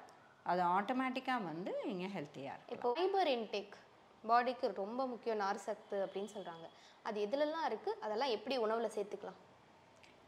அது 0.50 0.62
ஆட்டோமேட்டிக்காக 0.76 1.46
வந்து 1.50 1.72
இங்கே 1.92 2.08
ஹெல்த்தியாக 2.16 2.56
இருக்கும் 2.56 2.76
இப்போ 2.76 2.90
ஃபைபர் 2.98 3.30
இன்டேக் 3.36 3.74
பாடிக்கு 4.24 4.66
ரொம்ப 4.82 5.00
முக்கியம் 5.12 5.40
நார் 5.44 5.64
சத்து 5.66 5.96
அப்படின்னு 6.04 6.30
சொல்கிறாங்க 6.36 6.66
அது 7.08 7.16
எதுலலாம் 7.26 7.66
இருக்குது 7.70 8.00
அதெல்லாம் 8.04 8.32
எப்படி 8.36 8.56
உணவில் 8.64 8.94
சேர்த்துக்கலாம்? 8.96 9.38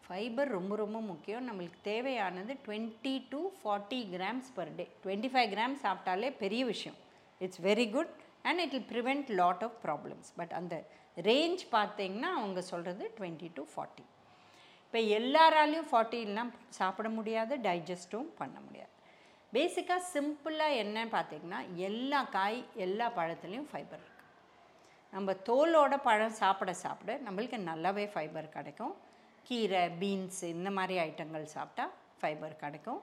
ஃபைபர் 0.05 0.51
ரொம்ப 0.57 0.73
ரொம்ப 0.83 0.99
முக்கியம். 1.11 1.45
நம்மளுக்கு 1.49 1.79
தேவையானது 1.91 2.53
twenty 2.65 3.15
to 3.33 3.41
forty 3.61 4.01
grams 4.15 4.51
per 4.57 4.73
day 4.79 4.85
twenty 5.05 5.31
five 5.35 5.49
grams 5.55 5.85
சாப்பிட்டாலே 5.87 6.31
பெரிய 6.43 6.65
விஷயம். 6.73 6.99
It's 7.41 7.63
very 7.69 7.87
good 7.97 8.13
and 8.49 8.63
it 8.65 8.75
will 8.77 8.91
prevent 8.93 9.31
lot 9.41 9.65
of 9.69 9.79
problems 9.87 10.31
but 10.41 10.55
அந்த 10.61 10.75
ரேஞ்ச் 11.17 11.63
பார்த்தீங்கன்னா 11.77 12.31
அவங்க 12.39 12.61
சொல்கிறது 12.73 13.05
டுவெண்ட்டி 13.19 13.49
டு 13.57 13.65
ஃபார்ட்டி 13.73 14.05
இப்போ 14.87 15.01
எல்லாராலையும் 15.19 15.89
ஃபார்ட்டிலாம் 15.91 16.51
சாப்பிட 16.79 17.09
முடியாது 17.19 17.55
டைஜஸ்ட்டும் 17.67 18.29
பண்ண 18.41 18.57
முடியாது. 18.67 18.91
பேசிக்காக 19.53 20.03
சிம்பிளாக 20.13 20.81
என்ன 20.83 21.07
பார்த்தீங்கன்னா 21.15 21.61
எல்லா 21.89 22.21
காய் 22.37 22.61
எல்லா 22.85 23.07
பழத்துலேயும் 23.17 23.69
ஃபைபர் 23.71 24.03
இருக்குது 24.05 24.13
நம்ம 25.13 25.35
தோலோட 25.49 25.95
பழம் 26.07 26.39
சாப்பிட 26.43 26.71
சாப்பிட 26.85 27.17
நம்மளுக்கு 27.27 27.59
நல்லாவே 27.71 28.07
ஃபைபர் 28.15 28.49
கிடைக்கும். 28.57 28.95
கீரை 29.49 29.83
பீன்ஸ் 30.01 30.43
இந்த 30.55 30.71
மாதிரி 30.79 30.95
ஐட்டங்கள் 31.09 31.45
சாப்பிட்டா 31.57 31.85
ஃபைபர் 32.21 32.55
கிடைக்கும். 32.63 33.01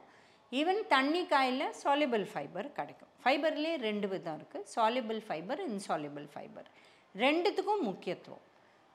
ஈவன் 0.52 0.82
தண்ணி 0.96 1.22
காயில் 1.34 1.68
சாலிபிள் 1.82 2.26
ஃபைபர் 2.32 2.70
கிடைக்கும். 2.80 3.12
ஃபைபர்லேயே 3.24 3.76
ரெண்டு 3.88 4.08
விதம் 4.14 4.38
இருக்குது 4.40 4.68
சாலிபிள் 4.76 5.22
ஃபைபர் 5.28 5.62
இன்சாலிபிள் 5.70 6.28
ஃபைபர் 6.34 6.70
ரெண்டுத்துக்கும் 7.16 7.86
முக்கியத்துவம். 7.90 8.46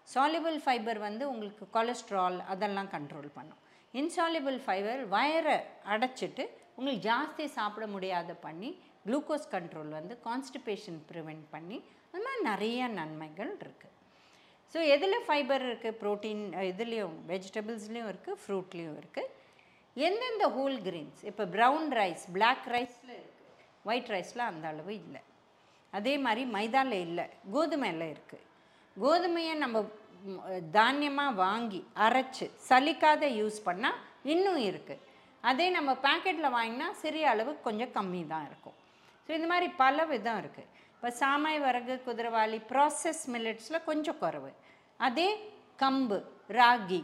சாலிபிள் 0.08 0.58
ஃபைபர் 0.64 0.98
வந்து 1.06 1.24
உங்களுக்கு 1.32 1.64
கொலஸ்ட்ரால் 1.76 2.38
அதெல்லாம் 2.52 2.90
கண்ட்ரோல் 2.94 3.30
பண்ணும். 3.38 3.60
இன்சாலிபிள் 3.94 4.58
ஃபைபர் 4.64 5.02
வயரை 5.14 5.56
அடைச்சிட்டு 5.92 6.44
உங்களுக்கு 6.76 7.04
ஜாஸ்தி 7.08 7.44
சாப்பிட 7.58 7.84
முடியாத 7.94 8.30
பண்ணி 8.46 8.70
குளுக்கோஸ் 9.06 9.52
கண்ட்ரோல் 9.54 9.92
வந்து 9.98 10.14
கான்ஸ்டிபேஷன் 10.28 10.98
ப்ரிவெண்ட் 11.10 11.44
பண்ணி 11.54 11.78
அது 12.10 12.22
மாதிரி 12.26 12.42
நிறைய 12.50 12.88
நன்மைகள் 12.98 13.52
இருக்குது 13.64 13.94
ஸோ 14.72 14.78
எதில் 14.94 15.24
ஃபைபர் 15.26 15.64
இருக்குது 15.68 15.98
ப்ரோட்டீன் 16.02 16.44
இதுலேயும் 16.70 17.16
வெஜிடபிள்ஸ்லேயும் 17.32 18.10
இருக்குது 18.12 18.40
ஃப்ரூட்லேயும் 18.42 18.98
இருக்குது 19.00 19.32
எந்தெந்த 19.96 20.46
ஹோல் 20.56 20.78
கிரெயின்ஸ் 20.86 21.20
இப்போ 21.30 21.44
ப்ரௌன் 21.56 21.86
ரைஸ் 22.00 22.24
பிளாக் 22.36 22.66
ரைஸில் 22.76 23.14
இருக்குது 23.20 23.52
ஒயிட் 23.90 24.10
ரைஸில் 24.14 24.48
அந்த 24.50 24.66
அளவு 24.72 24.92
இல்லை. 25.02 25.22
அதே 25.98 26.14
மாதிரி 26.24 26.42
மைதாவில் 26.56 26.98
இல்லை 27.06 27.26
கோதுமையில் 27.54 28.06
இருக்குது 28.14 28.44
கோதுமையை 28.96 29.54
நம்ம 29.64 29.84
தானியமாக 30.76 31.38
வாங்கி 31.44 31.80
அரைச்சு 32.04 32.46
சலிக்காத 32.68 33.24
யூஸ் 33.40 33.58
பண்ணால் 33.68 33.98
இன்னும் 34.34 34.62
இருக்குது 34.70 35.02
அதே 35.50 35.66
நம்ம 35.76 35.90
பேக்கெட்டில் 36.04 36.54
வாங்கினா 36.56 36.86
சிறிய 37.02 37.26
அளவு 37.32 37.52
கொஞ்சம் 37.66 37.92
கம்மி 37.96 38.22
தான் 38.32 38.46
இருக்கும். 38.48 38.76
ஸோ 39.26 39.30
இந்த 39.38 39.48
மாதிரி 39.52 39.68
பல 39.82 40.04
விதம் 40.12 40.38
இருக்குது 40.42 40.70
இப்போ 40.94 41.08
சாமை 41.20 41.54
வரகு 41.66 41.94
குதிரவாளி 42.06 42.58
ப்ராசஸ் 42.70 43.22
மில்லட்ஸில் 43.32 43.86
கொஞ்சம் 43.90 44.18
குறவு. 44.22 44.50
அதே 45.00 45.28
கம்பு 45.82 46.18
ராகி 46.58 47.00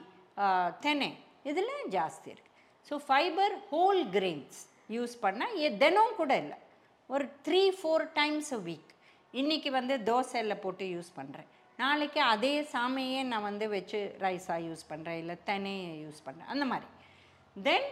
தெனை 0.84 1.10
இதில் 1.50 1.72
ஜாஸ்தி 1.96 2.28
இருக்குது 2.34 2.50
so 2.88 2.96
fibre 3.08 3.54
whole 3.70 4.02
grains 4.16 4.60
use 4.96 5.14
பண்ணால் 5.24 5.54
எ 5.66 5.70
தினம் 5.82 6.18
கூட 6.20 6.32
இல்லை. 6.42 6.58
ஒரு 7.10 7.24
three 7.46 7.70
four 7.70 8.04
times 8.14 8.52
a 8.54 8.60
week 8.60 8.90
இன்றைக்கி 9.34 9.70
வந்து 9.70 9.94
தோசையில் 10.02 10.60
போட்டு 10.60 10.84
யூஸ் 10.84 11.10
பண்ணுறேன் 11.16 11.48
நாளைக்கு 11.78 12.20
அதே 12.24 12.54
சாமையே 12.72 13.22
நான் 13.22 13.42
வந்து 13.42 13.68
வச்சு 13.68 14.00
ரைஸாக 14.20 14.66
யூஸ் 14.66 14.84
பண்ணுறேன் 14.90 15.18
இல்லை 15.18 15.36
தெனையை 15.46 15.92
யூஸ் 16.04 16.20
பண்ணுறேன் 16.26 16.46
அந்த 16.46 16.64
மாதிரி. 16.64 16.88
Then 17.56 17.88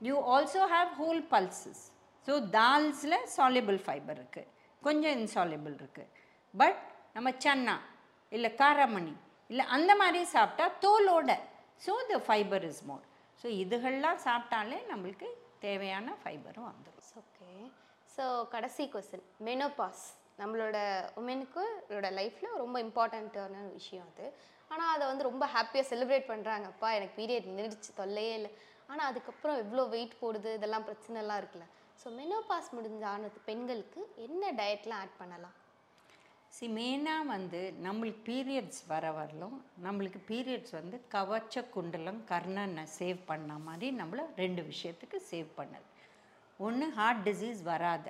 you 0.00 0.14
also 0.34 0.62
have 0.66 0.90
whole 0.94 1.22
pulses 1.32 1.82
so 2.26 2.34
தால்ஸில் 2.50 3.18
soluble 3.36 3.78
fibre 3.78 4.18
இருக்குது 4.18 4.50
கொஞ்சம் 4.82 5.14
இன்சாலிபிள் 5.18 5.74
இருக்குது 5.74 6.10
பட் 6.54 6.80
நம்ம 7.14 7.30
சன்னா 7.44 7.76
இல்லை 8.32 8.50
காரமணி 8.54 9.14
இல்லை 9.50 9.64
அந்த 9.66 9.92
மாதிரி 9.94 10.20
சாப்பிட்டா 10.34 10.66
தோலோட. 10.84 11.30
So 11.82 11.94
the 12.10 12.18
fibre 12.26 12.64
is 12.64 12.82
more 12.84 13.04
so 13.38 13.46
இதுகள்லாம் 13.62 14.20
சாப்பிட்டாலே 14.26 14.78
நம்மளுக்கு 14.90 15.28
தேவையான 15.60 16.14
ஃபைபரும் 16.22 16.68
வந்துடும் 16.70 17.08
ஓகே 17.18 17.48
ஸோ 18.14 18.24
கடைசி 18.54 18.84
கொஸ்டின் 18.94 19.26
மெனோபாஸ் 19.48 20.02
நம்மளோட 20.40 20.76
உமனுக்கு 21.20 21.62
இதோட 21.88 22.08
லைஃப்பில் 22.18 22.58
ரொம்ப 22.62 22.76
இம்பார்ட்டண்ட்டான 22.86 23.62
விஷயம் 23.78 24.08
அது. 24.10 24.26
ஆனால் 24.72 24.92
அதை 24.94 25.04
வந்து 25.10 25.28
ரொம்ப 25.28 25.44
ஹாப்பியாக 25.54 25.86
செலிப்ரேட் 25.92 26.30
பண்ணுறாங்கப்பா 26.32 26.88
எனக்கு 26.98 27.14
பீரியட் 27.20 27.48
நின்றுச்சு 27.58 27.90
தொல்லையே 28.00 28.34
இல்லை. 28.38 28.50
ஆனால் 28.90 29.08
அதுக்கப்புறம் 29.10 29.60
எவ்வளோ 29.62 29.82
வெயிட் 29.94 30.14
போடுது? 30.22 30.50
இதெல்லாம் 30.58 30.86
பிரச்சனைலாம் 30.88 31.40
இருக்குல்ல. 31.42 31.66
ஸோ 32.02 32.08
மெனோபாஸ் 32.20 32.70
முடிஞ்ச 32.76 33.02
ஆனது 33.14 33.40
பெண்களுக்கு 33.48 34.00
என்ன 34.26 34.52
டயட்லாம் 34.60 35.02
ஆட் 35.02 35.18
பண்ணலாம்? 35.20 35.56
சி 36.56 36.66
மெயினாக 36.78 37.28
வந்து 37.34 37.60
நம்மளுக்கு 37.86 38.22
பீரியட்ஸ் 38.30 38.82
வர 38.92 39.04
வரலும் 39.18 39.56
நம்மளுக்கு 39.86 40.20
பீரியட்ஸ் 40.30 40.74
வந்து 40.80 40.96
கவச்ச 41.14 41.64
குண்டலம் 41.76 42.20
கர்ணனை 42.32 42.84
சேவ் 42.98 43.20
பண்ண 43.30 43.54
மாதிரி 43.68 43.88
நம்மளை 44.00 44.24
ரெண்டு 44.42 44.64
விஷயத்துக்கு 44.72 45.20
சேவ் 45.30 45.50
பண்ணுது. 45.60 45.86
ஒன்று 46.66 46.86
ஹார்ட் 46.98 47.22
டிசீஸ் 47.28 47.60
வராத. 47.70 48.06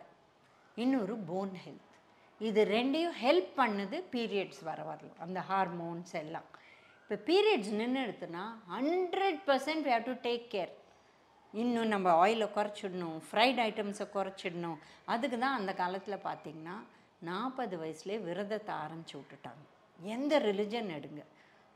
இன்னொரு 0.76 1.14
போன் 1.30 1.54
ஹெல்த் 1.64 1.88
இது 2.40 2.60
ரெண்டையும் 2.74 3.16
ஹெல்ப் 3.24 3.50
பண்ணுது 3.60 3.96
பீரியட்ஸ் 4.14 4.62
வர 4.68 4.78
வரல 4.90 5.10
அந்த 5.24 5.40
ஹார்மோன்ஸ் 5.50 6.14
எல்லாம். 6.22 6.48
இப்போ 7.02 7.16
periods 7.28 7.72
நின்றுடுத்துனா 7.80 8.44
hundred 8.74 9.40
percent 9.48 9.88
have 9.92 10.08
to 10.08 10.14
take 10.28 10.46
care 10.54 10.72
இன்னும் 11.54 11.92
நம்ம 11.94 12.08
ஆயிலை 12.24 12.46
குறைச்சிடணும் 12.56 13.18
ஃப்ரைட் 13.28 13.60
ஐட்டம்ஸை 13.68 14.06
குறைச்சிடணும். 14.16 14.78
அதுக்கு 15.14 15.38
தான் 15.44 15.58
அந்த 15.60 15.72
காலத்தில் 15.82 16.24
பார்த்திங்கன்னா 16.28 16.76
நாற்பது 17.28 17.76
வயசுலேயே 17.82 18.18
விரதத்தை 18.28 18.74
ஆரம்பிச்சு 18.84 19.14
விட்டுட்டாங்க. 19.18 19.62
எந்த 20.16 20.32
ரிலிஜன் 20.48 20.88
எடுங்க. 20.98 21.22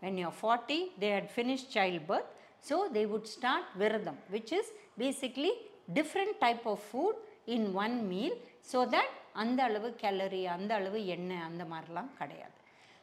When 0.03 0.19
you 0.23 0.31
forty 0.41 0.79
they 1.03 1.11
had 1.17 1.31
finish 1.35 1.67
child 1.75 2.07
birth 2.11 2.31
so 2.69 2.77
they 2.97 3.03
would 3.13 3.31
start 3.37 3.69
விரதம் 3.83 4.21
which 4.35 4.55
is 4.59 4.73
basically 5.03 5.53
different 5.99 6.37
type 6.45 6.67
of 6.73 6.85
food 6.89 7.21
in 7.57 7.67
one 7.85 7.97
meal 8.13 8.37
so 8.73 8.81
that 8.97 9.15
அந்த 9.43 9.61
அளவு 9.69 9.89
கேலரி 10.03 10.43
அந்த 10.57 10.73
அளவு 10.81 10.99
எண்ணெய் 11.15 11.47
அந்த 11.49 11.63
மாதிரிலாம் 11.73 12.13
கிடையாது. 12.21 12.57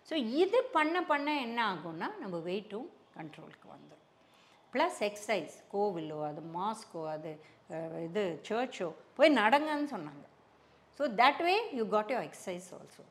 ஸோ 0.09 0.13
இது 0.43 0.59
பண்ண 0.77 0.95
பண்ண 1.11 1.29
என்ன 1.45 1.59
ஆகும்னா 1.73 2.09
நம்ம 2.21 2.35
வெயிட்டும் 2.49 2.87
கண்ட்ரோலுக்கு 3.17 3.67
வந்துடும் 3.75 4.01
ப்ளஸ் 4.73 4.99
எக்ஸசைஸ் 5.09 5.55
கோவிலோ 5.73 6.19
அது 6.29 6.41
மாஸ்கோ 6.57 7.01
அது 7.15 7.31
இது 8.07 8.23
சர்ச்சோ 8.47 8.87
போய் 9.17 9.37
நடங்கன்னு 9.41 9.89
சொன்னாங்க. 9.95 10.25
So 10.99 11.03
that 11.21 11.41
way 11.47 11.55
you 11.79 11.83
got 11.95 12.11
you 12.15 12.19
exercise 12.29 12.67
also 12.77 13.03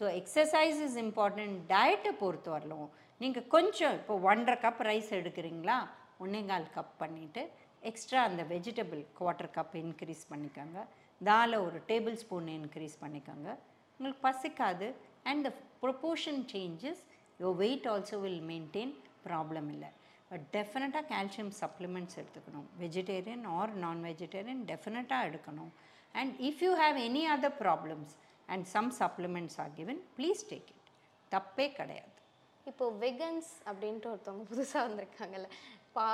so 0.00 0.04
exercise 0.20 0.80
is 0.86 0.98
important 1.04 1.56
டயட்டை 1.72 2.12
பொறுத்த 2.22 2.48
வரலும் 2.56 2.88
நீங்கள் 3.20 3.48
கொஞ்சம் 3.54 3.94
இப்போ 4.00 4.14
ஒன்றரை 4.30 4.56
கப் 4.64 4.82
ரைஸ் 4.88 5.10
எடுக்கிறீங்களா? 5.20 5.78
ஒன்னேகால் 6.24 6.66
கப் 6.76 6.94
பண்ணிவிட்டு 7.02 7.42
எக்ஸ்ட்ரா 7.82 8.22
அந்த 8.22 8.42
வெஜிடபிள் 8.54 9.02
குவார்ட்டர் 9.18 9.50
கப் 9.56 9.74
இன்க்ரீஸ் 9.82 10.24
பண்ணிக்கோங்க. 10.32 10.78
தாலை 11.20 11.58
ஒரு 11.58 11.78
டேபிள் 11.90 12.16
ஸ்பூன் 12.22 12.46
இன்க்ரீஸ் 12.46 12.96
பண்ணிக்கோங்க. 13.04 13.48
உங்களுக்கு 14.00 14.22
பசிக்காது. 14.28 14.88
And 15.30 15.42
the 15.46 15.52
proportion 15.82 16.42
changes 16.54 17.02
your 17.40 17.56
weight 17.64 17.86
also 17.94 18.20
will 18.20 18.42
maintain 18.50 18.92
problem 19.26 19.68
இல்லை. 19.74 19.90
பட் 20.30 20.46
டெஃபினட்டாக 20.56 21.04
கால்சியம் 21.14 21.52
சப்ளிமெண்ட்ஸ் 21.60 22.18
எடுத்துக்கணும். 22.20 22.66
வெஜிடேரியன் 22.80 23.44
ஆர் 23.58 23.74
நான் 23.74 24.04
வெஜிடேரியன் 24.04 24.62
டெஃபினட்டாக 24.70 25.28
எடுக்கணும். 25.28 25.70
And 26.14 26.34
if 26.48 26.62
you 26.66 26.72
have 26.82 26.98
any 27.08 27.24
other 27.34 27.56
problems 27.64 28.14
and 28.46 28.66
some 28.74 28.92
supplements 29.00 29.58
are 29.64 29.72
given 29.80 30.00
please 30.18 30.42
take 30.50 30.68
it 30.74 30.90
தப்பே 31.32 31.72
கிடையாது. 31.72 32.14
இப்போது 32.66 32.96
வெகன்ஸ் 33.06 33.50
அப்படின்ட்டு 33.70 34.10
ஒருத்தவங்க 34.12 34.44
புதுசாக 34.52 34.82
வந்திருக்காங்கல்ல. 34.86 35.48
பா 35.96 36.04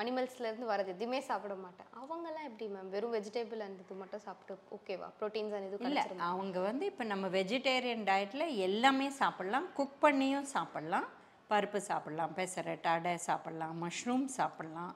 அனிமல்ஸ்லேருந்து 0.00 0.68
வரது 0.70 0.90
எதுவுமே 0.94 1.20
சாப்பிட 1.28 1.54
மாட்டேன். 1.64 1.88
அவங்கெல்லாம் 2.00 2.46
எப்படி 2.48 2.66
மேம் 2.74 2.88
வெறும் 2.94 3.14
வெஜிடபிள் 3.16 3.60
அந்த 3.66 3.84
இது 3.84 3.96
மட்டும் 4.00 4.22
சாப்பிட்டு 4.26 4.54
ஓகேவா 4.76 5.08
ப்ரோட்டீன்ஸ் 5.18 5.56
அந்த 5.58 5.68
இது 5.68 5.88
இல்லை 5.90 6.04
அவங்க 6.30 6.58
வந்து 6.68 6.86
இப்போ 6.92 7.04
நம்ம 7.12 7.28
வெஜிடேரியன் 7.36 8.04
டயட்டில் 8.10 8.46
எல்லாமே 8.68 9.08
சாப்பிட்லாம். 9.20 9.68
குக் 9.78 9.98
பண்ணியும் 10.04 10.48
சாப்பிட்லாம். 10.54 11.06
பருப்பு 11.52 11.80
சாப்பிட்லாம் 11.90 12.32
பெசரட் 12.40 12.88
அடை 12.94 13.14
சாப்பிட்லாம் 13.28 13.76
மஷ்ரூம் 13.84 14.26
சாப்பிட்லாம். 14.38 14.94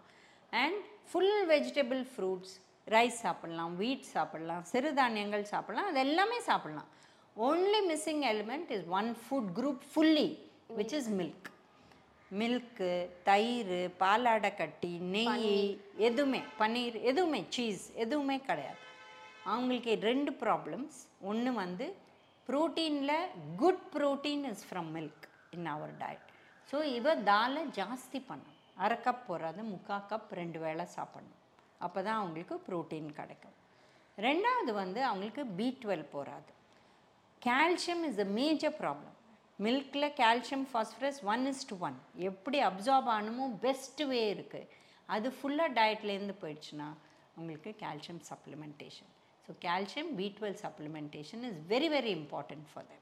And 0.62 0.80
full 1.10 1.36
vegetable 1.52 2.02
fruits 2.14 2.56
rice 2.96 3.22
சாப்பிட்லாம் 3.26 3.74
வீட் 3.82 4.10
சாப்பிட்லாம் 4.16 4.64
சிறுதானியங்கள் 4.72 5.46
சாப்பிட்லாம் 5.54 5.90
அது 5.92 6.00
எல்லாமே 6.08 6.40
சாப்பிட்லாம். 6.50 6.90
Only 7.36 7.80
missing 7.90 8.24
element 8.32 8.70
is 8.76 8.88
one 8.98 9.10
food 9.22 9.50
group 9.58 9.82
fully 9.92 10.28
which 10.78 10.94
is 10.98 11.10
milk 11.20 11.48
milk 12.40 12.90
தயிர் 13.28 13.74
பாலாடை 14.02 14.50
கட்டி 14.60 14.92
நெய் 15.14 15.48
எதுவுமே 16.08 16.40
பன்னீர் 16.60 16.96
எதுவுமே 17.10 17.40
சீஸ் 17.56 17.84
எதுவுமே 18.04 18.36
கிடையாது. 18.48 18.80
அவங்களுக்கு 19.52 19.94
ரெண்டு 20.08 20.32
ப்ராப்ளம்ஸ் 20.42 20.98
ஒன்று 21.30 21.52
வந்து 21.62 21.86
ப்ரோட்டீனில் 22.48 23.16
good 23.62 23.84
protein 23.94 24.44
is 24.52 24.64
from 24.68 24.90
milk 24.96 25.26
in 25.56 25.68
our 25.74 25.94
diet 26.02 26.28
so 26.70 26.78
இவ 26.98 27.14
தாலை 27.30 27.62
ஜாஸ்தி 27.80 28.18
பண்ணணும் 28.28 28.58
அரை 28.84 28.98
கப் 29.06 29.24
போகாது 29.30 29.62
முக்கால் 29.72 30.08
கப் 30.10 30.30
ரெண்டு 30.40 30.58
வேளை 30.64 30.84
சாப்பிடணும். 30.96 31.38
அப்போ 31.86 31.98
தான் 32.06 32.18
அவங்களுக்கு 32.20 32.54
ப்ரோட்டீன் 32.68 33.10
கிடைக்கும். 33.20 33.56
ரெண்டாவது 34.18 34.72
வந்து 34.82 35.00
அவங்களுக்கு 35.08 35.42
பி 35.58 35.66
டுவெல் 35.82 36.06
போகாது 36.14 36.50
calcium 37.42 38.02
is 38.08 38.20
a 38.24 38.28
major 38.38 38.74
problem 38.80 39.16
மில்கில் 39.58 40.14
calcium 40.20 40.66
phosphorus 40.70 41.18
one 41.32 41.44
is 41.50 41.64
to 41.70 41.76
one 41.88 41.96
எப்படி 42.30 42.58
அப்சார்ப் 42.68 43.08
ஆகணுமோ 43.14 43.46
பெஸ்ட் 43.64 44.02
வே 44.10 44.20
இருக்குது 44.34 44.70
அது 45.08 45.28
ஃபுல்லாக 45.36 45.76
டயட்லேருந்து 45.78 46.34
போயிடுச்சுன்னா 46.42 46.88
உங்களுக்கு 47.40 47.70
calcium 47.84 48.22
supplementation 48.30 49.10
so 49.46 49.52
calcium 49.66 50.10
B 50.18 50.26
twelve 50.38 50.58
supplementation 50.64 51.44
is 51.48 51.60
very 51.72 51.88
very 51.94 52.12
important 52.20 52.66
for 52.72 52.88
them. 52.90 52.98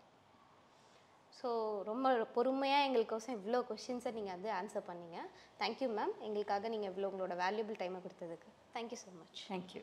So 1.33 1.49
ரொம்ப 1.89 2.07
பொறுமையாக 2.37 2.87
எங்களுக்கோசம் 2.87 3.37
இவ்வளோ 3.39 3.59
கொஷின்ஸை 3.69 4.11
நீங்கள் 4.17 4.35
வந்து 4.37 4.51
ஆன்சர் 4.59 4.89
பண்ணீங்க. 4.89 5.19
தேங்க்யூ 5.61 5.89
மேம் 5.99 6.15
எங்களுக்காக 6.27 6.69
நீங்கள் 6.75 6.91
இவ்வளோ 6.93 7.09
உங்களோட 7.11 7.37
வேல்யூபிள் 7.45 7.81
டைமை 7.83 8.01
கொடுத்ததுக்கு. 8.07 8.49
Thank you 8.75 8.99
so 9.05 9.11
much 9.21 9.41
thank you 9.53 9.83